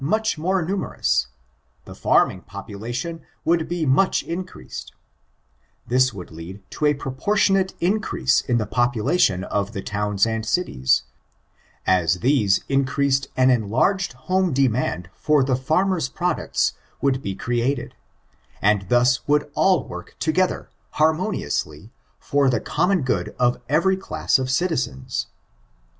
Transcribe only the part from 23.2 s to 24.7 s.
of every class of